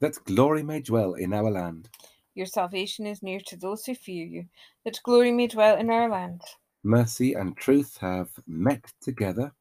that 0.01 0.23
glory 0.25 0.63
may 0.63 0.81
dwell 0.81 1.15
in 1.15 1.33
our 1.33 1.51
land. 1.51 1.89
Your 2.35 2.47
salvation 2.47 3.07
is 3.07 3.23
near 3.23 3.41
to 3.47 3.57
those 3.57 3.85
who 3.85 3.95
fear 3.95 4.27
you, 4.27 4.47
that 4.85 5.01
glory 5.05 5.33
may 5.33 5.47
dwell 5.47 5.77
in 5.77 5.91
our 5.91 6.09
land. 6.09 6.43
Mercy 6.85 7.35
and 7.35 7.57
truth 7.57 7.97
have 8.01 8.31
met 8.47 8.93
together, 9.01 9.53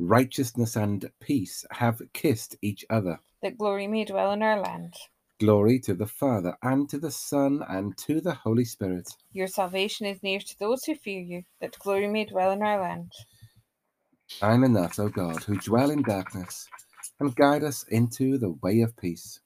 righteousness 0.00 0.76
and 0.76 1.10
peace 1.20 1.64
have 1.70 2.00
kissed 2.12 2.56
each 2.62 2.84
other. 2.90 3.20
That 3.42 3.58
glory 3.58 3.86
may 3.86 4.04
dwell 4.04 4.32
in 4.32 4.42
our 4.42 4.60
land. 4.60 4.94
Glory 5.38 5.78
to 5.80 5.94
the 5.94 6.06
Father, 6.06 6.56
and 6.62 6.88
to 6.90 6.98
the 6.98 7.10
Son, 7.10 7.64
and 7.68 7.96
to 7.98 8.20
the 8.20 8.34
Holy 8.34 8.64
Spirit. 8.64 9.08
Your 9.32 9.46
salvation 9.46 10.06
is 10.06 10.22
near 10.22 10.38
to 10.38 10.58
those 10.58 10.84
who 10.84 10.94
fear 10.94 11.20
you, 11.20 11.42
that 11.60 11.78
glory 11.78 12.08
may 12.08 12.26
dwell 12.26 12.50
in 12.50 12.62
our 12.62 12.80
land. 12.80 13.12
Shine 14.26 14.64
in 14.64 14.76
us, 14.76 14.98
O 14.98 15.08
God, 15.08 15.42
who 15.44 15.56
dwell 15.56 15.90
in 15.90 16.02
darkness, 16.02 16.68
and 17.20 17.34
guide 17.34 17.64
us 17.64 17.84
into 17.88 18.38
the 18.38 18.50
way 18.62 18.82
of 18.82 18.96
peace. 18.96 19.40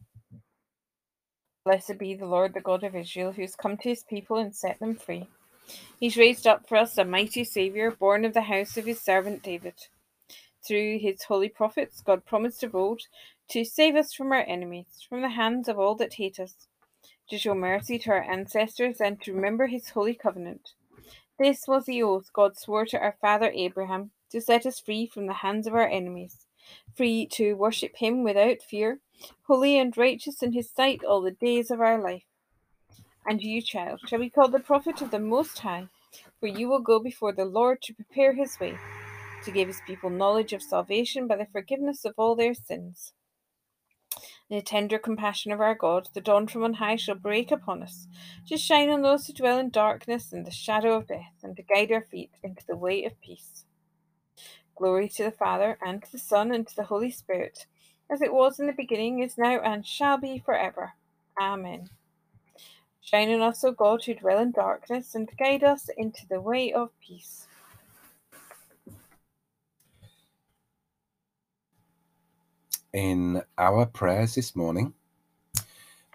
Blessed 1.64 1.98
be 1.98 2.14
the 2.14 2.26
Lord, 2.26 2.54
the 2.54 2.60
God 2.60 2.84
of 2.84 2.94
Israel, 2.94 3.32
who 3.32 3.42
has 3.42 3.56
come 3.56 3.76
to 3.78 3.88
his 3.88 4.02
people 4.02 4.36
and 4.36 4.54
set 4.54 4.78
them 4.80 4.96
free. 4.96 5.28
He's 5.98 6.16
raised 6.16 6.46
up 6.46 6.68
for 6.68 6.76
us 6.76 6.98
a 6.98 7.04
mighty 7.04 7.44
Saviour, 7.44 7.90
born 7.90 8.24
of 8.24 8.34
the 8.34 8.42
house 8.42 8.76
of 8.76 8.84
his 8.84 9.00
servant 9.00 9.42
David. 9.42 9.74
Through 10.66 11.00
his 11.00 11.24
holy 11.24 11.50
prophets, 11.50 12.00
God 12.00 12.24
promised 12.24 12.62
of 12.62 12.74
old 12.74 13.02
to 13.48 13.64
save 13.64 13.96
us 13.96 14.14
from 14.14 14.32
our 14.32 14.44
enemies, 14.46 15.04
from 15.06 15.20
the 15.20 15.28
hands 15.28 15.68
of 15.68 15.78
all 15.78 15.94
that 15.96 16.14
hate 16.14 16.40
us, 16.40 16.68
to 17.28 17.38
show 17.38 17.54
mercy 17.54 17.98
to 17.98 18.10
our 18.10 18.22
ancestors, 18.22 19.00
and 19.00 19.20
to 19.22 19.34
remember 19.34 19.66
his 19.66 19.90
holy 19.90 20.14
covenant. 20.14 20.70
This 21.38 21.68
was 21.68 21.84
the 21.84 22.02
oath 22.02 22.32
God 22.32 22.56
swore 22.56 22.86
to 22.86 22.98
our 22.98 23.16
father 23.20 23.50
Abraham, 23.54 24.12
to 24.30 24.40
set 24.40 24.64
us 24.64 24.80
free 24.80 25.06
from 25.06 25.26
the 25.26 25.34
hands 25.34 25.66
of 25.66 25.74
our 25.74 25.88
enemies, 25.88 26.46
free 26.96 27.26
to 27.32 27.54
worship 27.54 27.96
him 27.96 28.24
without 28.24 28.62
fear, 28.62 29.00
holy 29.46 29.78
and 29.78 29.96
righteous 29.96 30.42
in 30.42 30.52
his 30.52 30.70
sight 30.70 31.04
all 31.04 31.20
the 31.20 31.30
days 31.30 31.70
of 31.70 31.80
our 31.80 32.00
life. 32.00 32.24
And 33.26 33.42
you, 33.42 33.60
child, 33.60 34.00
shall 34.06 34.18
be 34.18 34.30
called 34.30 34.52
the 34.52 34.60
prophet 34.60 35.02
of 35.02 35.10
the 35.10 35.18
Most 35.18 35.58
High, 35.58 35.88
for 36.40 36.46
you 36.46 36.68
will 36.68 36.80
go 36.80 36.98
before 36.98 37.32
the 37.32 37.44
Lord 37.44 37.82
to 37.82 37.94
prepare 37.94 38.32
his 38.32 38.58
way, 38.58 38.78
to 39.44 39.52
give 39.52 39.68
his 39.68 39.80
people 39.86 40.10
knowledge 40.10 40.52
of 40.52 40.62
salvation 40.62 41.26
by 41.26 41.36
the 41.36 41.46
forgiveness 41.52 42.04
of 42.04 42.14
all 42.16 42.34
their 42.34 42.54
sins. 42.54 43.12
In 44.50 44.56
the 44.56 44.62
tender 44.62 44.98
compassion 44.98 45.52
of 45.52 45.60
our 45.60 45.74
God, 45.74 46.08
the 46.14 46.20
dawn 46.20 46.46
from 46.46 46.64
on 46.64 46.74
high 46.74 46.96
shall 46.96 47.14
break 47.14 47.50
upon 47.50 47.82
us, 47.82 48.06
to 48.48 48.56
shine 48.56 48.90
on 48.90 49.02
those 49.02 49.26
who 49.26 49.32
dwell 49.32 49.58
in 49.58 49.70
darkness 49.70 50.32
and 50.32 50.46
the 50.46 50.50
shadow 50.50 50.96
of 50.96 51.06
death, 51.06 51.32
and 51.42 51.56
to 51.56 51.62
guide 51.62 51.90
our 51.90 52.02
feet 52.02 52.30
into 52.42 52.64
the 52.66 52.76
way 52.76 53.04
of 53.04 53.20
peace. 53.20 53.64
Glory 54.76 55.08
to 55.08 55.24
the 55.24 55.30
Father, 55.30 55.78
and 55.84 56.02
to 56.02 56.12
the 56.12 56.18
Son, 56.18 56.52
and 56.52 56.66
to 56.68 56.76
the 56.76 56.84
Holy 56.84 57.10
Spirit, 57.10 57.66
as 58.10 58.20
it 58.20 58.34
was 58.34 58.60
in 58.60 58.66
the 58.66 58.72
beginning, 58.72 59.20
is 59.20 59.38
now, 59.38 59.60
and 59.60 59.86
shall 59.86 60.18
be 60.18 60.38
forever. 60.38 60.92
Amen. 61.40 61.88
Shine 63.00 63.32
on 63.32 63.42
us, 63.42 63.64
O 63.64 63.72
God, 63.72 64.04
who 64.04 64.14
dwell 64.14 64.38
in 64.38 64.52
darkness, 64.52 65.14
and 65.14 65.30
guide 65.38 65.64
us 65.64 65.88
into 65.96 66.26
the 66.28 66.40
way 66.40 66.72
of 66.72 66.90
peace. 67.00 67.46
In 72.94 73.42
our 73.58 73.86
prayers 73.86 74.36
this 74.36 74.54
morning, 74.54 74.94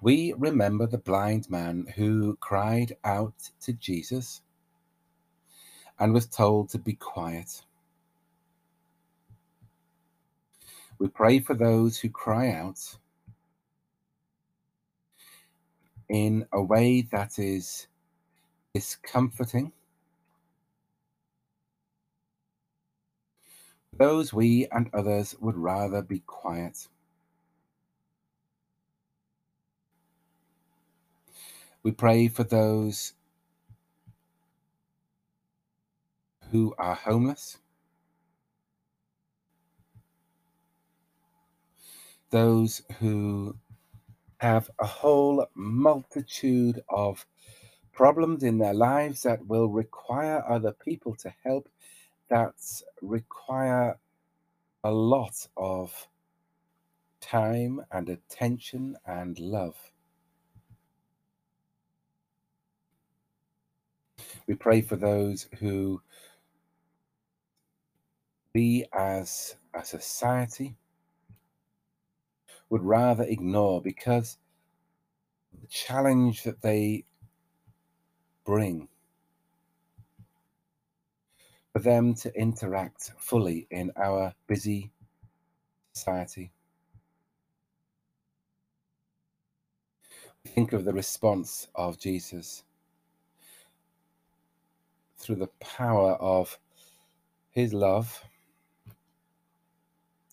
we 0.02 0.34
remember 0.38 0.88
the 0.88 0.98
blind 0.98 1.50
man 1.50 1.88
who 1.98 2.38
cried 2.38 2.96
out 3.04 3.34
to 3.64 3.74
Jesus 3.74 4.40
and 6.00 6.14
was 6.14 6.26
told 6.26 6.70
to 6.70 6.78
be 6.78 6.94
quiet. 6.94 7.64
We 11.00 11.10
pray 11.10 11.42
for 11.42 11.54
those 11.54 12.00
who 12.00 12.08
cry 12.10 12.52
out 12.52 12.80
in 16.08 16.48
a 16.54 16.64
way 16.64 17.02
that 17.12 17.40
is 17.40 17.88
discomforting. 18.74 19.74
Those 24.00 24.34
we 24.34 24.66
and 24.72 24.90
others 24.94 25.36
would 25.42 25.58
rather 25.58 26.02
be 26.02 26.20
quiet. 26.20 26.88
We 31.84 31.92
pray 31.92 32.30
for 32.30 32.46
those 32.46 33.14
who 36.52 36.74
are 36.78 36.96
homeless, 36.96 37.58
those 42.32 42.82
who 43.00 43.58
have 44.38 44.70
a 44.80 44.86
whole 44.86 45.46
multitude 45.56 46.82
of 46.90 47.26
problems 47.92 48.44
in 48.44 48.60
their 48.60 48.74
lives 48.74 49.24
that 49.24 49.46
will 49.46 49.68
require 49.68 50.42
other 50.50 50.72
people 50.72 51.16
to 51.18 51.34
help, 51.44 51.68
that 52.30 52.56
require 53.02 53.98
a 54.84 54.92
lot 54.92 55.48
of 55.58 56.08
time 57.22 57.82
and 57.92 58.10
attention 58.10 58.96
and 59.06 59.38
love. 59.40 59.76
We 64.48 64.56
pray 64.56 64.82
for 64.82 64.96
those 64.96 65.48
who 65.60 66.02
we 68.54 68.86
as 68.94 69.56
a 69.74 69.84
society 69.84 70.76
would 72.70 72.84
rather 72.84 73.24
ignore 73.24 73.82
because 73.82 74.38
the 75.62 75.68
challenge 75.68 76.44
that 76.44 76.62
they 76.62 77.06
bring 78.46 78.88
for 81.74 81.80
them 81.80 82.14
to 82.16 82.34
interact 82.36 83.12
fully 83.18 83.68
in 83.72 83.92
our 83.96 84.34
busy 84.48 84.92
society. 85.94 86.52
Think 90.48 90.74
of 90.74 90.86
the 90.86 90.94
response 90.94 91.68
of 91.76 92.00
Jesus 92.00 92.64
through 95.18 95.36
the 95.36 95.50
power 95.60 96.14
of 96.14 96.58
his 97.52 97.74
love. 97.74 98.24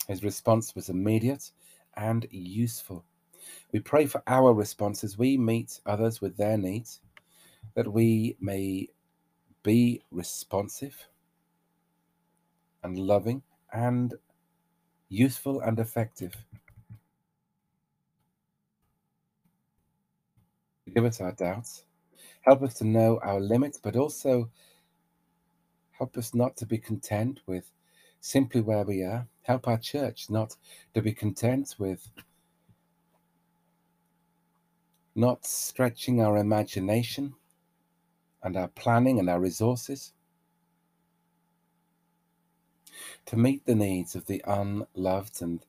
His 0.09 0.23
response 0.23 0.75
was 0.75 0.89
immediate 0.89 1.51
and 1.97 2.27
useful. 2.31 3.05
We 3.73 3.81
pray 3.81 4.07
for 4.07 4.23
our 4.27 4.55
response 4.55 5.05
as 5.05 5.19
we 5.19 5.37
meet 5.37 5.81
others 5.85 6.21
with 6.21 6.37
their 6.37 6.57
needs, 6.57 7.01
that 7.75 7.93
we 7.93 8.37
may 8.41 8.89
be 9.63 10.03
responsive 10.11 10.97
and 12.87 12.99
loving 12.99 13.43
and 13.73 14.15
useful 15.09 15.61
and 15.61 15.79
effective. 15.79 16.35
Give 20.95 21.05
us 21.05 21.21
our 21.21 21.33
doubts. 21.33 21.85
Help 22.43 22.63
us 22.63 22.75
to 22.75 22.85
know 22.85 23.19
our 23.23 23.41
limits, 23.41 23.79
but 23.83 23.97
also 23.97 24.49
help 25.91 26.17
us 26.17 26.33
not 26.33 26.57
to 26.59 26.67
be 26.67 26.79
content 26.79 27.41
with 27.47 27.73
simply 28.21 28.61
where 28.61 28.85
we 28.85 29.03
are. 29.03 29.27
Help 29.43 29.67
our 29.67 29.79
church 29.79 30.31
not 30.31 30.57
to 30.95 31.03
be 31.03 31.13
content 31.13 31.75
with 31.79 32.09
not 35.17 35.45
stretching 35.45 36.21
our 36.21 36.37
imagination 36.37 37.35
and 38.45 38.57
our 38.57 38.69
planning 38.69 39.19
and 39.19 39.29
our 39.29 39.41
resources 39.41 40.13
to 43.27 43.37
meet 43.37 43.65
the 43.67 43.75
needs 43.75 44.15
of 44.15 44.27
the 44.27 44.43
unloved 44.47 45.43
and 45.43 45.65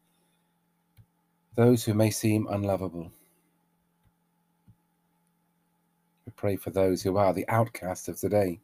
those 1.55 1.83
who 1.83 1.93
may 1.93 2.11
seem 2.11 2.47
unlovable. 2.47 3.11
We 6.25 6.31
pray 6.35 6.55
for 6.55 6.69
those 6.69 7.01
who 7.01 7.17
are 7.17 7.33
the 7.33 7.47
outcasts 7.47 8.07
of 8.07 8.19
today, 8.19 8.59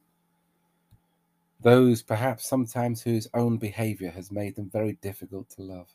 those 1.61 2.01
perhaps 2.03 2.47
sometimes 2.47 3.01
whose 3.01 3.27
own 3.33 3.57
behavior 3.57 4.11
has 4.11 4.31
made 4.31 4.55
them 4.55 4.69
very 4.69 4.93
difficult 5.01 5.49
to 5.51 5.63
love. 5.63 5.87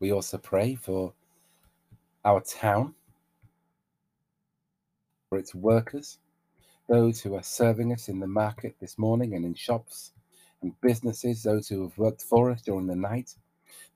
We 0.00 0.12
also 0.12 0.38
pray 0.38 0.74
for 0.74 1.12
our 2.24 2.40
town, 2.40 2.94
for 5.28 5.38
its 5.38 5.54
workers, 5.54 6.18
those 6.88 7.20
who 7.20 7.34
are 7.34 7.42
serving 7.42 7.92
us 7.92 8.08
in 8.08 8.20
the 8.20 8.26
market 8.26 8.76
this 8.80 8.98
morning 8.98 9.34
and 9.34 9.44
in 9.44 9.54
shops 9.54 10.12
and 10.62 10.78
businesses, 10.80 11.42
those 11.42 11.68
who 11.68 11.82
have 11.82 11.96
worked 11.96 12.22
for 12.22 12.50
us 12.50 12.62
during 12.62 12.86
the 12.86 12.96
night, 12.96 13.34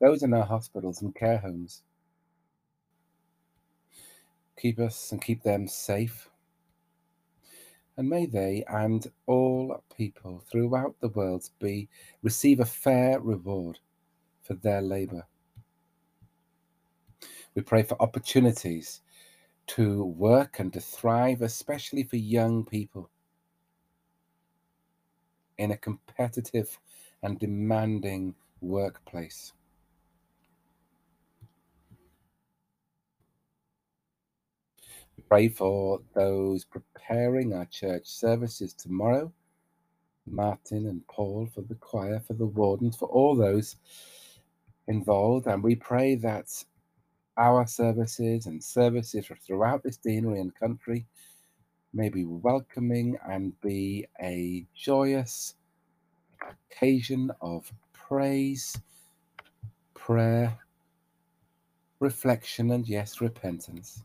those 0.01 0.23
in 0.23 0.33
our 0.33 0.45
hospitals 0.45 1.03
and 1.03 1.15
care 1.15 1.39
homes. 1.39 1.83
Keep 4.61 4.81
us 4.81 5.13
and 5.13 5.23
keep 5.23 5.43
them 5.43 5.69
safe. 5.69 6.29
And 7.97 8.09
may 8.09 8.27
they 8.27 8.65
and 8.69 9.11
all 9.27 9.83
people 9.97 10.43
throughout 10.51 10.95
the 11.01 11.09
world 11.09 11.49
be 11.59 11.89
receive 12.23 12.61
a 12.61 12.65
fair 12.65 13.21
reward 13.21 13.79
for 14.43 14.55
their 14.55 14.81
labour. 14.81 15.27
We 17.55 17.63
pray 17.63 17.83
for 17.83 18.01
opportunities 18.01 19.01
to 19.69 20.05
work 20.05 20.59
and 20.59 20.73
to 20.73 20.81
thrive, 20.81 21.43
especially 21.43 22.03
for 22.03 22.17
young 22.17 22.65
people 22.65 23.11
in 25.59 25.73
a 25.73 25.77
competitive 25.77 26.79
and 27.23 27.39
demanding 27.39 28.35
workplace. 28.61 29.53
Pray 35.29 35.49
for 35.49 36.01
those 36.15 36.65
preparing 36.65 37.53
our 37.53 37.67
church 37.67 38.07
services 38.07 38.73
tomorrow. 38.73 39.31
Martin 40.27 40.87
and 40.87 41.07
Paul 41.09 41.49
for 41.55 41.63
the 41.63 41.75
choir, 41.75 42.21
for 42.21 42.35
the 42.35 42.47
wardens, 42.47 42.97
for 42.97 43.09
all 43.09 43.35
those 43.35 43.77
involved. 44.87 45.47
And 45.47 45.63
we 45.63 45.75
pray 45.75 46.15
that 46.17 46.47
our 47.39 47.67
services 47.67 48.47
and 48.47 48.63
services 48.63 49.31
throughout 49.47 49.83
this 49.83 49.97
deanery 49.97 50.41
and 50.41 50.55
country 50.55 51.07
may 51.95 52.09
be 52.09 52.25
welcoming 52.25 53.17
and 53.29 53.59
be 53.61 54.07
a 54.21 54.67
joyous 54.75 55.55
occasion 56.71 57.31
of 57.41 57.73
praise, 57.93 58.77
prayer, 59.95 60.59
reflection, 62.01 62.73
and 62.73 62.89
yes, 62.89 63.21
repentance. 63.21 64.03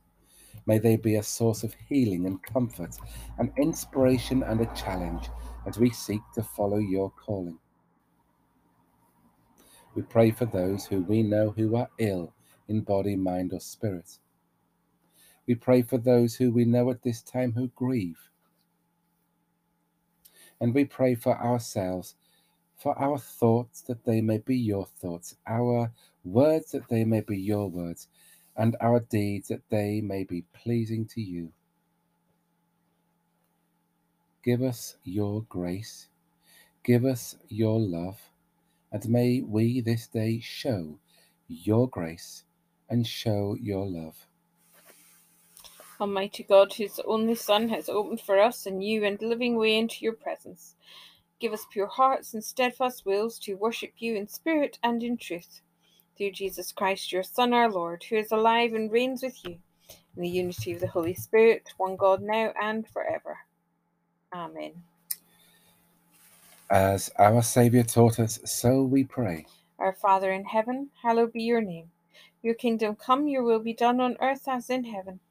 May 0.65 0.78
they 0.78 0.96
be 0.96 1.15
a 1.15 1.24
source 1.24 1.63
of 1.63 1.76
healing 1.89 2.26
and 2.26 2.41
comfort, 2.43 2.96
an 3.38 3.52
inspiration 3.58 4.43
and 4.43 4.62
a 4.62 4.74
challenge 4.76 5.30
as 5.65 5.78
we 5.78 5.89
seek 5.89 6.22
to 6.36 6.43
follow 6.43 6.78
your 6.78 7.12
calling. 7.12 7.58
We 9.96 10.04
pray 10.04 10.32
for 10.32 10.46
those 10.46 10.86
who 10.86 11.02
we 11.02 11.22
know 11.22 11.52
who 11.52 11.76
are 11.76 11.89
ill 11.98 12.33
in 12.67 12.82
body, 12.82 13.15
mind, 13.15 13.54
or 13.54 13.60
spirit. 13.60 14.17
We 15.47 15.56
pray 15.56 15.82
for 15.82 15.97
those 15.97 16.36
who 16.36 16.52
we 16.52 16.65
know 16.65 16.89
at 16.89 17.04
this 17.04 17.21
time 17.21 17.54
who 17.54 17.67
grieve. 17.76 18.19
And 20.62 20.73
we 20.73 20.86
pray 20.86 21.15
for 21.15 21.38
ourselves, 21.38 22.15
for 22.78 22.97
our 22.97 23.17
thoughts 23.17 23.82
that 23.82 24.06
they 24.06 24.21
may 24.21 24.38
be 24.38 24.56
your 24.56 24.86
thoughts, 24.86 25.36
our 25.45 25.91
words 26.23 26.71
that 26.71 26.88
they 26.89 27.04
may 27.04 27.21
be 27.21 27.38
your 27.38 27.69
words, 27.69 28.08
and 28.56 28.76
our 28.80 29.02
deeds 29.02 29.49
that 29.49 29.63
they 29.69 29.99
may 29.99 30.23
be 30.23 30.45
pleasing 30.54 31.06
to 31.08 31.21
you. 31.21 31.52
Give 34.43 34.62
us 34.62 34.95
your 35.04 35.43
grace, 35.43 36.08
give 36.84 37.06
us 37.06 37.38
your 37.49 37.80
love, 37.80 38.19
and 38.91 39.08
may 39.10 39.41
we 39.41 39.82
this 39.82 40.08
day 40.08 40.39
show 40.41 40.99
your 41.47 41.89
grace 41.89 42.43
and 42.89 43.06
show 43.06 43.56
your 43.60 43.86
love. 43.86 44.15
Almighty 46.00 46.43
God, 46.43 46.74
whose 46.74 47.00
only 47.06 47.36
Son 47.36 47.69
has 47.69 47.88
opened 47.88 48.22
for 48.22 48.39
us 48.39 48.65
a 48.65 48.72
new 48.72 49.06
and 49.06 49.22
living 49.22 49.56
way 49.56 49.78
into 49.78 49.98
your 50.02 50.13
presence, 50.13 50.76
give 51.39 51.54
us 51.54 51.65
pure 51.72 51.88
hearts 51.88 52.34
and 52.34 52.43
steadfast 52.43 53.06
wills 53.06 53.39
to 53.39 53.56
worship 53.56 53.93
you 54.00 54.15
in 54.15 54.28
spirit 54.28 54.80
and 54.84 55.04
in 55.04 55.17
truth 55.17 55.62
through 56.17 56.32
Jesus 56.32 56.72
Christ, 56.72 57.12
your 57.12 57.24
Son, 57.24 57.54
our 57.54 57.72
Lord, 57.72 58.04
who 58.04 58.17
is 58.17 58.32
alive 58.32 58.74
and 58.74 58.91
reigns 58.91 59.24
with 59.24 59.38
you 59.46 59.58
in 60.15 60.22
the 60.22 60.30
unity 60.30 60.74
of 60.74 60.80
the 60.80 60.88
Holy 60.88 61.13
Spirit, 61.13 61.74
one 61.78 61.96
God 61.96 62.22
now 62.22 62.54
and 62.62 62.88
forever. 62.88 63.38
Amen. 64.34 64.74
As 66.69 67.12
our 67.19 67.41
Saviour 67.41 67.84
taught 67.84 68.19
us, 68.19 68.39
so 68.46 68.84
we 68.84 69.04
pray. 69.04 69.46
Our 69.80 69.93
Father 69.93 70.32
in 70.32 70.46
heaven, 70.46 70.89
hallowed 71.02 71.34
be 71.34 71.43
your 71.43 71.62
name. 71.62 71.89
Your 72.44 72.56
kingdom 72.56 72.96
come, 72.96 73.28
your 73.30 73.42
will 73.42 73.60
be 73.60 73.74
done 73.74 74.02
on 74.02 74.18
earth 74.22 74.48
as 74.48 74.70
in 74.70 74.84
heaven. 74.84 75.22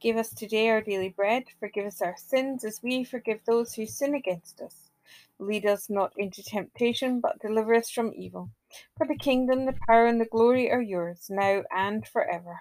Give 0.00 0.16
us 0.16 0.32
today 0.32 0.70
our 0.70 0.80
daily 0.80 1.10
bread. 1.10 1.44
Forgive 1.60 1.86
us 1.86 2.00
our 2.00 2.16
sins 2.16 2.64
as 2.64 2.80
we 2.82 3.04
forgive 3.04 3.40
those 3.46 3.74
who 3.74 3.86
sin 3.86 4.14
against 4.14 4.62
us. 4.62 4.90
Lead 5.38 5.66
us 5.66 5.90
not 5.90 6.12
into 6.16 6.42
temptation, 6.42 7.20
but 7.20 7.38
deliver 7.40 7.74
us 7.74 7.90
from 7.90 8.12
evil. 8.16 8.50
For 8.96 9.06
the 9.06 9.18
kingdom, 9.18 9.66
the 9.66 9.74
power, 9.86 10.06
and 10.06 10.18
the 10.18 10.24
glory 10.24 10.70
are 10.70 10.80
yours, 10.80 11.26
now 11.28 11.62
and 11.74 12.06
forever. 12.06 12.60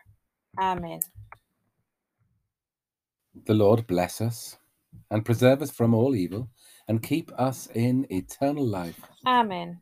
Amen. 0.60 1.00
The 3.46 3.54
Lord 3.54 3.88
bless 3.88 4.20
us 4.20 4.58
and 5.10 5.26
preserve 5.26 5.62
us 5.62 5.72
from 5.72 5.94
all 5.94 6.16
evil 6.16 6.50
and 6.88 7.02
keep 7.02 7.32
us 7.38 7.68
in 7.74 8.08
eternal 8.10 8.66
life. 8.66 9.00
Amen. 9.26 9.80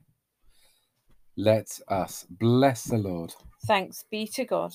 Let 1.35 1.79
us 1.87 2.27
bless 2.29 2.83
the 2.83 2.97
Lord. 2.97 3.33
Thanks 3.65 4.05
be 4.11 4.27
to 4.27 4.45
God. 4.45 4.73